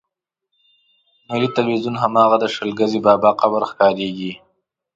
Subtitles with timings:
[1.29, 4.33] ملي ټلویزیون هماغه د شل ګزي بابا قبر ښکارېږي.